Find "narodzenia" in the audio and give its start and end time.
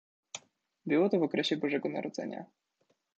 1.89-2.45